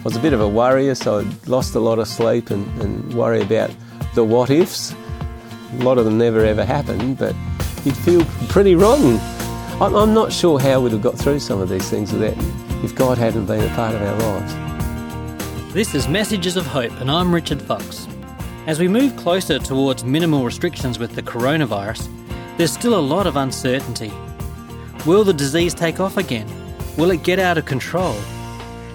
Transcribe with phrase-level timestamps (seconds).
[0.00, 2.66] I was a bit of a worrier, so I lost a lot of sleep and,
[2.80, 3.70] and worry about
[4.14, 4.94] the what ifs.
[5.74, 7.36] A lot of them never ever happened, but
[7.84, 9.18] you'd feel pretty rotten.
[9.78, 12.34] I'm, I'm not sure how we'd have got through some of these things without
[12.82, 15.74] if God hadn't been a part of our lives.
[15.74, 18.08] This is Messages of Hope, and I'm Richard Fox.
[18.66, 22.08] As we move closer towards minimal restrictions with the coronavirus,
[22.56, 24.10] there's still a lot of uncertainty.
[25.04, 26.48] Will the disease take off again?
[26.96, 28.16] Will it get out of control?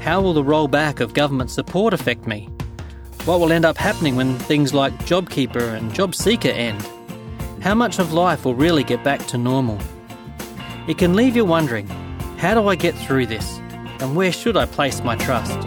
[0.00, 2.48] How will the rollback of government support affect me?
[3.26, 6.88] What will end up happening when things like JobKeeper and JobSeeker end?
[7.62, 9.78] How much of life will really get back to normal?
[10.88, 11.86] It can leave you wondering
[12.38, 13.58] how do I get through this?
[14.00, 15.60] And where should I place my trust?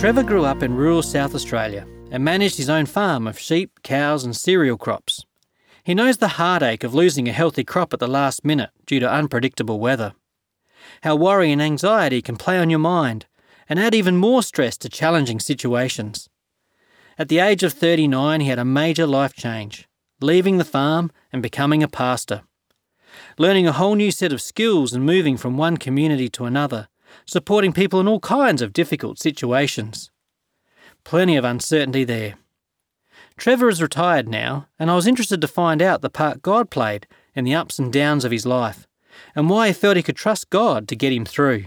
[0.00, 4.24] Trevor grew up in rural South Australia and managed his own farm of sheep, cows,
[4.24, 5.13] and cereal crops.
[5.84, 9.10] He knows the heartache of losing a healthy crop at the last minute due to
[9.10, 10.14] unpredictable weather.
[11.02, 13.26] How worry and anxiety can play on your mind
[13.68, 16.30] and add even more stress to challenging situations.
[17.18, 19.86] At the age of 39, he had a major life change,
[20.20, 22.42] leaving the farm and becoming a pastor.
[23.38, 26.88] Learning a whole new set of skills and moving from one community to another,
[27.26, 30.10] supporting people in all kinds of difficult situations.
[31.04, 32.36] Plenty of uncertainty there.
[33.36, 37.06] Trevor is retired now, and I was interested to find out the part God played
[37.34, 38.86] in the ups and downs of his life,
[39.34, 41.64] and why he felt he could trust God to get him through.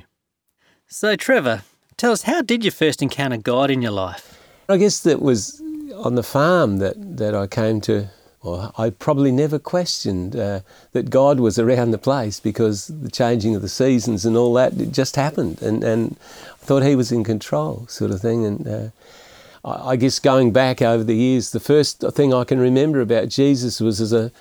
[0.88, 1.64] So, Trevor,
[1.98, 4.40] tell us how did you first encounter God in your life?
[4.70, 5.62] I guess that was
[5.96, 8.10] on the farm that, that I came to.
[8.44, 10.62] Well, I probably never questioned uh,
[10.94, 14.80] that God was around the place because the changing of the seasons and all that
[14.80, 16.16] it just happened, and, and
[16.62, 18.46] I thought He was in control, sort of thing.
[18.46, 18.88] And uh,
[19.68, 23.82] I, guess going back over the years, the first thing I can remember about Jesus
[23.82, 24.32] was as a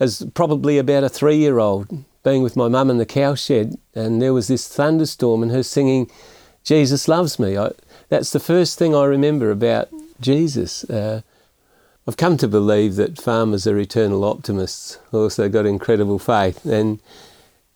[0.00, 4.20] as probably about a three year old being with my mum in the cowshed, and
[4.20, 6.10] there was this thunderstorm, and her singing,
[6.64, 7.70] "Jesus loves me." I,
[8.08, 9.88] that's the first thing I remember about
[10.20, 10.84] Jesus.
[10.84, 11.22] Uh,
[12.08, 14.98] I've come to believe that farmers are eternal optimists.
[15.12, 16.98] Also, got incredible faith, and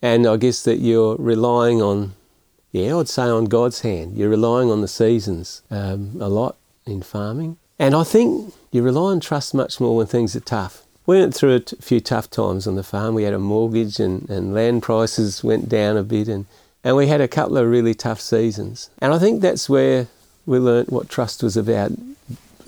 [0.02, 2.14] and I guess that you're relying on,
[2.72, 4.16] yeah, I'd say on God's hand.
[4.16, 6.57] You're relying on the seasons um, a lot
[6.88, 10.82] in farming, and I think you rely on trust much more when things are tough.
[11.06, 13.14] We went through a t- few tough times on the farm.
[13.14, 16.46] We had a mortgage, and, and land prices went down a bit, and
[16.84, 18.90] and we had a couple of really tough seasons.
[18.98, 20.06] And I think that's where
[20.46, 21.92] we learnt what trust was about.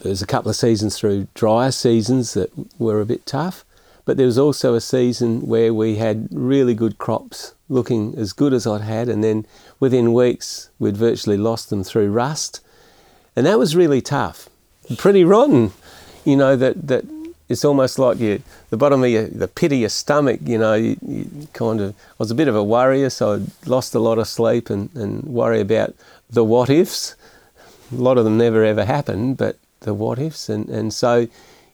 [0.03, 3.65] There was a couple of seasons through drier seasons that were a bit tough,
[4.05, 8.53] but there was also a season where we had really good crops looking as good
[8.53, 9.47] as I'd had, and then
[9.79, 12.61] within weeks we'd virtually lost them through rust,
[13.41, 14.51] and that was really tough,
[14.99, 15.73] pretty rotten.
[16.27, 17.05] You know that that
[17.49, 20.41] it's almost like you, the bottom of your, the pit of your stomach.
[20.45, 21.95] You know, you, you kind of.
[21.95, 24.95] I was a bit of a worrier, so I lost a lot of sleep and
[24.95, 25.95] and worry about
[26.29, 27.17] the what ifs
[27.91, 31.29] a lot of them never ever happened, but the what ifs, and, and so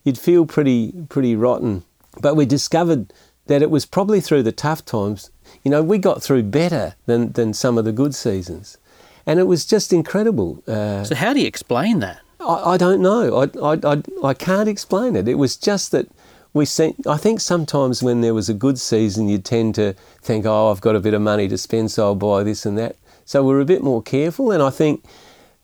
[0.05, 1.83] you'd feel pretty pretty rotten.
[2.21, 3.13] But we discovered
[3.47, 5.33] that it was probably through the tough times.
[5.65, 8.79] You know, we got through better than, than some of the good seasons,
[9.27, 10.63] and it was just incredible.
[10.67, 12.21] Uh, so how do you explain that?
[12.41, 13.43] I, I don't know.
[13.43, 15.29] I, I, I, I can't explain it.
[15.29, 16.09] It was just that
[16.53, 20.47] we seen, I think sometimes when there was a good season, you tend to think,
[20.47, 22.97] oh, I've got a bit of money to spend, so I'll buy this and that.
[23.27, 25.05] So we're a bit more careful, and I think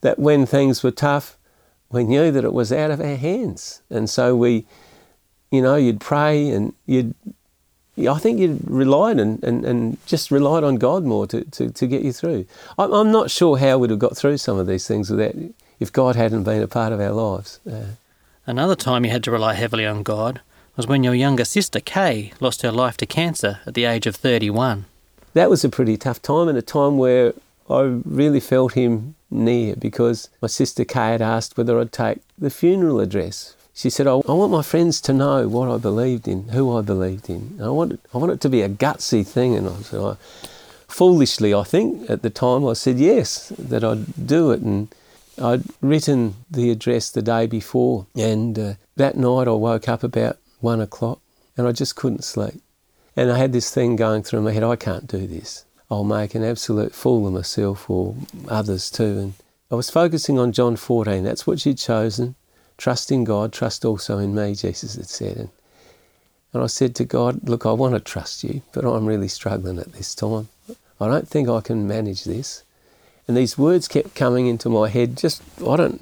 [0.03, 1.39] that when things were tough,
[1.91, 3.83] we knew that it was out of our hands.
[3.89, 4.67] And so we,
[5.51, 7.15] you know, you'd pray and you'd,
[7.99, 11.87] I think you'd relied and, and, and just relied on God more to, to, to
[11.87, 12.47] get you through.
[12.79, 15.35] I'm, I'm not sure how we'd have got through some of these things without,
[15.79, 17.61] if God hadn't been a part of our lives.
[17.71, 17.97] Uh,
[18.47, 20.41] Another time you had to rely heavily on God
[20.77, 24.17] was when your younger sister, Kay, lost her life to cancer at the age of
[24.17, 24.87] 31.
[25.35, 27.35] That was a pretty tough time and a time where
[27.71, 32.51] I really felt him near because my sister Kay had asked whether I'd take the
[32.51, 33.55] funeral address.
[33.75, 37.31] She said, I want my friends to know what I believed in, who I believed
[37.31, 37.59] in.
[37.61, 39.55] I want, it, I want it to be a gutsy thing.
[39.55, 40.17] And I said, I,
[40.89, 44.61] foolishly, I think, at the time, I said yes, that I'd do it.
[44.61, 44.95] And
[45.41, 48.07] I'd written the address the day before.
[48.15, 51.21] And uh, that night I woke up about one o'clock
[51.57, 52.61] and I just couldn't sleep.
[53.17, 55.65] And I had this thing going through my head I can't do this.
[55.91, 58.17] I'll make an absolute fool of myself or
[58.49, 59.19] others too.
[59.19, 59.35] And
[59.71, 61.25] I was focusing on John 14.
[61.25, 62.35] That's what she'd chosen.
[62.79, 65.37] Trust in God, trust also in me, Jesus had said.
[65.37, 65.49] And,
[66.53, 69.79] and I said to God, Look, I want to trust you, but I'm really struggling
[69.79, 70.49] at this time.
[71.01, 72.63] I don't think I can manage this.
[73.27, 76.01] And these words kept coming into my head, just, I don't,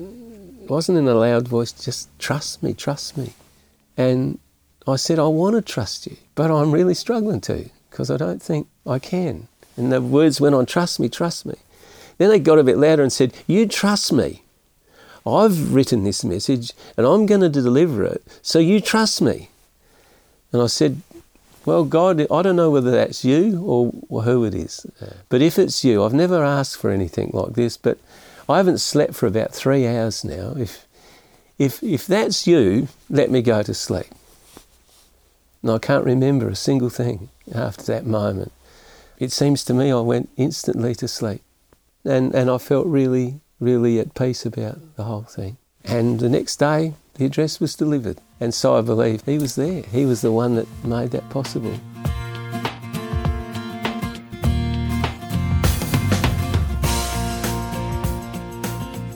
[0.69, 3.34] wasn't in a loud voice, just trust me, trust me.
[3.96, 4.38] And
[4.87, 8.43] I said, I want to trust you, but I'm really struggling to because I don't
[8.43, 9.49] think I can.
[9.76, 11.55] And the words went on, trust me, trust me.
[12.19, 14.43] Then they got a bit louder and said, You trust me.
[15.26, 19.50] I've written this message and I'm going to deliver it, so you trust me.
[20.52, 21.02] And I said,
[21.64, 23.62] Well, God, I don't know whether that's you
[24.08, 24.87] or who it is.
[25.28, 27.99] But if it's you, I've never asked for anything like this, but
[28.49, 30.55] I haven't slept for about three hours now.
[30.56, 30.87] If,
[31.58, 34.06] if, if that's you, let me go to sleep.
[35.62, 38.52] And I can't remember a single thing after that moment.
[39.19, 41.43] It seems to me I went instantly to sleep.
[42.05, 45.58] And, and I felt really, really at peace about the whole thing.
[45.84, 48.20] And the next day, the address was delivered.
[48.40, 49.82] And so I believe he was there.
[49.82, 51.78] He was the one that made that possible.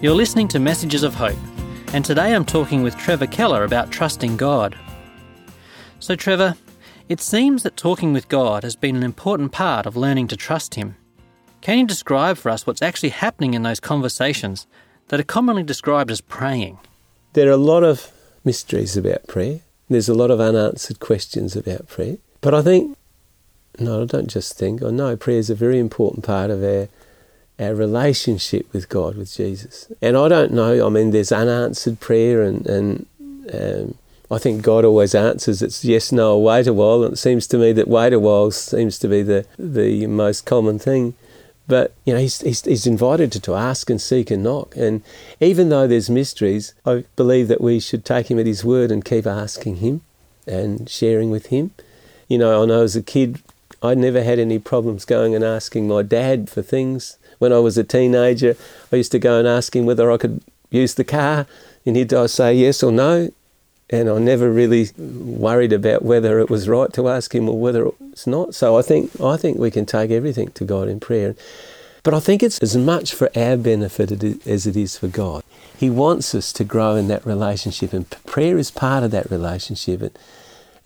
[0.03, 1.39] You're listening to Messages of Hope,
[1.95, 4.79] and today I'm talking with Trevor Keller about trusting God.
[5.99, 6.57] So, Trevor,
[7.09, 10.75] it seems that talking with God has been an important part of learning to trust
[10.75, 10.97] Him.
[11.65, 14.67] Can you describe for us what's actually happening in those conversations
[15.09, 16.79] that are commonly described as praying?
[17.33, 18.13] There are a lot of
[18.45, 19.61] mysteries about prayer.
[19.89, 22.19] There's a lot of unanswered questions about prayer.
[22.43, 22.99] But I think,
[23.79, 26.89] no, I don't just think, I know prayer is a very important part of our
[27.59, 29.91] our relationship with God, with Jesus.
[30.03, 33.07] And I don't know, I mean, there's unanswered prayer, and, and
[33.55, 33.95] um,
[34.31, 35.63] I think God always answers.
[35.63, 37.05] It's yes, no, wait a while.
[37.05, 40.45] And it seems to me that wait a while seems to be the, the most
[40.45, 41.15] common thing.
[41.67, 44.77] But, you know, he's, he's, he's invited to, to ask and seek and knock.
[44.77, 45.03] And
[45.41, 49.05] even though there's mysteries, I believe that we should take him at his word and
[49.05, 50.03] keep asking him
[50.47, 51.71] and sharing with him.
[52.29, 53.41] You know, I know as a kid,
[53.83, 57.77] I never had any problems going and asking my dad for things when I was
[57.77, 58.57] a teenager,
[58.93, 60.41] I used to go and ask him whether I could
[60.71, 61.47] use the car,
[61.85, 63.31] and he'd say yes or no.
[63.95, 67.89] And I never really worried about whether it was right to ask him or whether
[68.11, 68.53] it's not.
[68.53, 71.37] So I think I think we can take everything to God in prayer.
[72.03, 74.11] But I think it's as much for our benefit
[74.49, 75.45] as it is for God.
[75.77, 80.03] He wants us to grow in that relationship, and prayer is part of that relationship.
[80.03, 80.19] And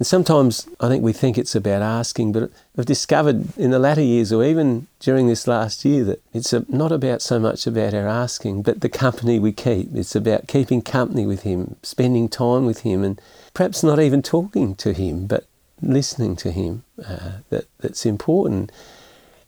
[0.07, 4.33] sometimes I think we think it's about asking, but I've discovered in the latter years,
[4.33, 8.63] or even during this last year, that it's not about so much about our asking,
[8.63, 9.95] but the company we keep.
[9.95, 13.21] It's about keeping company with Him, spending time with Him, and
[13.55, 15.47] perhaps not even talking to Him, but
[15.83, 18.71] listening to Him uh, that, that's important.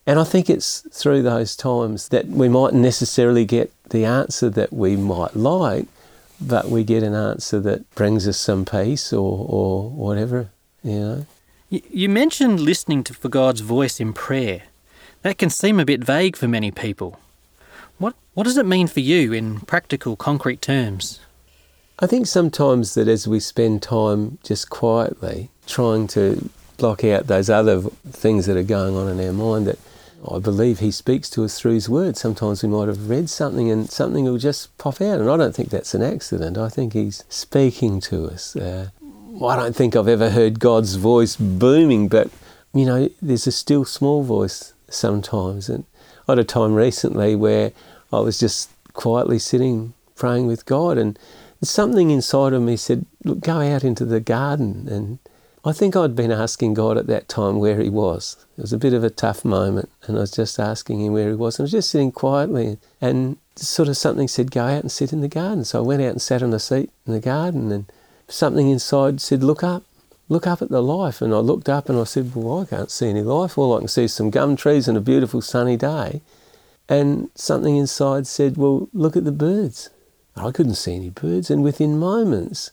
[0.07, 4.73] And I think it's through those times that we mightn't necessarily get the answer that
[4.73, 5.87] we might like,
[6.41, 10.51] but we get an answer that brings us some peace or, or whatever,
[10.83, 11.27] you know.
[11.69, 14.63] You mentioned listening to, for God's voice in prayer.
[15.23, 17.21] That can seem a bit vague for many people.
[17.99, 21.21] What, what does it mean for you in practical, concrete terms?
[22.01, 26.49] I think sometimes that as we spend time just quietly trying to
[26.79, 29.79] block out those other things that are going on in our mind, that
[30.29, 32.17] I believe he speaks to us through his word.
[32.17, 35.55] Sometimes we might have read something and something will just pop out, and I don't
[35.55, 36.59] think that's an accident.
[36.59, 38.55] I think he's speaking to us.
[38.55, 38.91] Uh,
[39.43, 42.31] I don't think I've ever heard God's voice booming, but
[42.75, 45.69] you know, there's a still small voice sometimes.
[45.69, 45.85] And
[46.29, 47.73] I had a time recently where
[48.13, 51.19] I was just quietly sitting praying with God, and
[51.63, 55.19] something inside of me said, Look, go out into the garden and
[55.63, 58.37] I think I'd been asking God at that time where He was.
[58.57, 61.29] It was a bit of a tough moment, and I was just asking Him where
[61.29, 61.59] He was.
[61.59, 65.13] And I was just sitting quietly, and sort of something said, Go out and sit
[65.13, 65.65] in the garden.
[65.65, 67.93] So I went out and sat on a seat in the garden, and
[68.27, 69.83] something inside said, Look up,
[70.31, 71.21] look up at the life.
[71.21, 73.59] And I looked up and I said, Well, I can't see any life.
[73.59, 76.23] All I can see is some gum trees and a beautiful sunny day.
[76.89, 79.91] And something inside said, Well, look at the birds.
[80.37, 82.71] I couldn't see any birds, and within moments,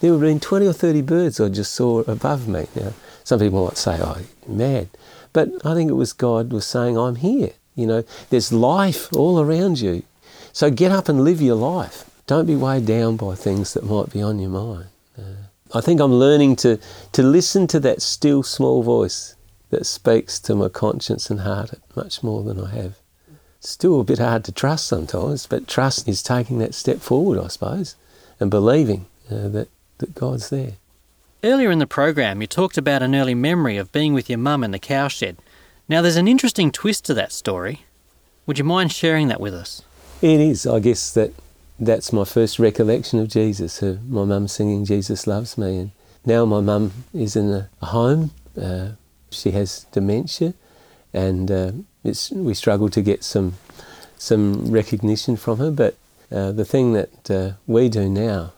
[0.00, 2.66] there would have been 20 or 30 birds I just saw above me.
[2.74, 2.92] Now,
[3.24, 4.88] some people might say, oh, mad.
[5.32, 7.52] But I think it was God was saying, I'm here.
[7.76, 10.02] You know, there's life all around you.
[10.52, 12.10] So get up and live your life.
[12.26, 14.86] Don't be weighed down by things that might be on your mind.
[15.18, 16.78] Uh, I think I'm learning to,
[17.12, 19.36] to listen to that still small voice
[19.70, 22.98] that speaks to my conscience and heart much more than I have.
[23.60, 27.48] Still a bit hard to trust sometimes, but trust is taking that step forward, I
[27.48, 27.94] suppose,
[28.40, 29.68] and believing uh, that
[30.00, 30.72] that God's there.
[31.42, 34.62] Earlier in the program, you talked about an early memory of being with your mum
[34.62, 35.36] in the cowshed.
[35.88, 37.86] Now, there's an interesting twist to that story.
[38.44, 39.82] Would you mind sharing that with us?
[40.20, 40.66] It is.
[40.66, 41.32] I guess that
[41.78, 43.80] that's my first recollection of Jesus.
[43.80, 45.90] Her, my mum singing "Jesus loves me," and
[46.26, 48.32] now my mum is in a, a home.
[48.60, 48.90] Uh,
[49.30, 50.52] she has dementia,
[51.14, 53.54] and uh, we struggle to get some
[54.18, 55.70] some recognition from her.
[55.70, 55.96] But
[56.30, 58.52] uh, the thing that uh, we do now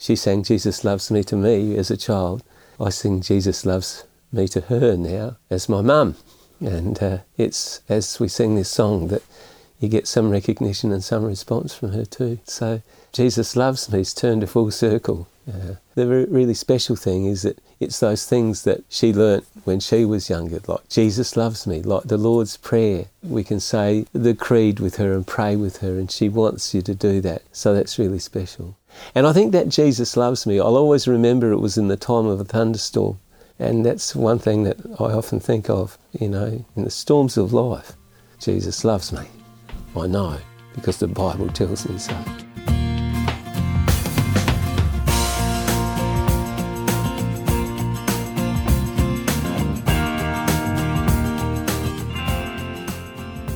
[0.00, 2.42] she sang Jesus Loves Me to me as a child.
[2.80, 6.16] I sing Jesus Loves Me to her now as my mum.
[6.58, 9.22] And uh, it's as we sing this song that
[9.78, 12.38] you get some recognition and some response from her too.
[12.44, 12.80] So
[13.12, 15.28] Jesus Loves Me's turned a full circle.
[15.50, 19.80] Uh, the re- really special thing is that it's those things that she learnt when
[19.80, 23.06] she was younger, like Jesus loves me, like the Lord's Prayer.
[23.22, 26.82] We can say the creed with her and pray with her, and she wants you
[26.82, 27.42] to do that.
[27.52, 28.76] So that's really special.
[29.14, 32.26] And I think that Jesus loves me, I'll always remember it was in the time
[32.26, 33.18] of a thunderstorm.
[33.58, 37.52] And that's one thing that I often think of, you know, in the storms of
[37.52, 37.92] life.
[38.38, 39.26] Jesus loves me.
[39.96, 40.38] I know,
[40.74, 42.16] because the Bible tells me so.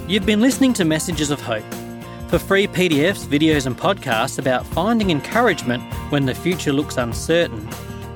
[0.06, 1.64] You've been listening to Messages of Hope.
[2.28, 7.66] For free PDFs, videos, and podcasts about finding encouragement when the future looks uncertain,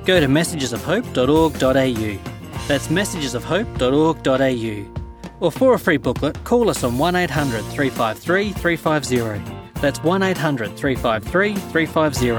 [0.05, 2.69] go to messagesofhope.org.au.
[2.69, 5.31] That's messagesofhope.org.au.
[5.41, 9.81] Or for a free booklet, call us on 1800 353 350.
[9.81, 12.33] That's 1800 353 350.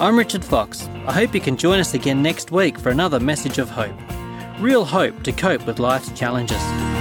[0.00, 0.88] I'm Richard Fox.
[1.08, 3.98] I hope you can join us again next week for another message of hope.
[4.62, 6.91] Real hope to cope with life's challenges.